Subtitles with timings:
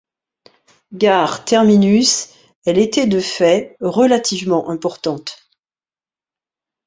[0.95, 2.29] Gare terminus,
[2.65, 5.47] elle était de fait relativement importante.